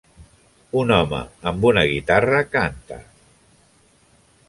Un 0.83 0.93
home 0.95 1.19
amb 1.53 1.69
una 1.73 1.85
guitarra 1.91 2.43
canta 2.57 3.01